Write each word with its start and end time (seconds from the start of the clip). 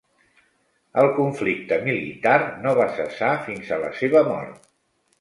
El 1.01 1.09
conflicte 1.17 1.79
militar 1.89 2.39
no 2.65 2.75
va 2.83 2.91
cessar 2.99 3.33
fins 3.47 3.73
a 3.79 3.83
la 3.89 3.97
seva 4.03 4.29
mort. 4.35 4.71